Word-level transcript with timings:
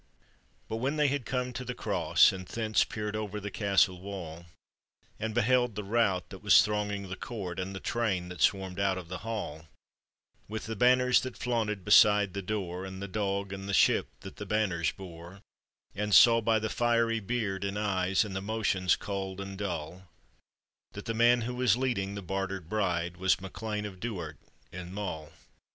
But 0.67 0.77
whf 0.77 0.87
n 0.87 0.95
they 0.97 1.09
had 1.09 1.27
come 1.27 1.53
to 1.53 1.63
the 1.63 1.75
cross, 1.75 2.31
and 2.31 2.47
thence 2.47 2.83
Peered 2.83 3.15
over 3.15 3.39
the 3.39 3.51
castle 3.51 4.01
wall, 4.01 4.47
And 5.19 5.35
beheld 5.35 5.75
the 5.75 5.83
rout 5.83 6.31
that 6.31 6.41
was 6.41 6.63
thronging 6.63 7.07
the 7.07 7.15
court, 7.15 7.59
And 7.59 7.75
the 7.75 7.79
train 7.79 8.29
that 8.29 8.41
swarmed 8.41 8.79
out 8.79 8.97
of 8.97 9.09
the 9.09 9.19
hall 9.19 9.67
With 10.47 10.65
the 10.65 10.75
banners 10.75 11.21
that 11.21 11.37
flaunted 11.37 11.85
beside 11.85 12.33
the 12.33 12.41
door, 12.41 12.83
And 12.83 12.99
the 12.99 13.07
dog 13.07 13.53
and 13.53 13.69
the 13.69 13.75
ship 13.75 14.07
that 14.21 14.37
the 14.37 14.45
banners 14.47 14.91
bore— 14.91 15.43
And 15.93 16.15
saw 16.15 16.41
by 16.41 16.57
the 16.57 16.67
fiery 16.67 17.19
beard 17.19 17.63
»nd 17.63 17.77
eyes, 17.77 18.25
And 18.25 18.35
the 18.35 18.41
motions 18.41 18.95
cold 18.95 19.39
and 19.39 19.55
dull, 19.55 20.07
That 20.93 21.05
the 21.05 21.13
man 21.13 21.41
who 21.41 21.53
was 21.53 21.77
leading 21.77 22.15
the 22.15 22.23
bartered 22.23 22.67
bride 22.67 23.17
Was 23.17 23.35
MncLean 23.35 23.85
of 23.85 23.99
Duard 23.99 24.37
in 24.71 24.95
Mull, 24.95 25.27
440 25.27 25.27
APPENDIX. 25.27 25.37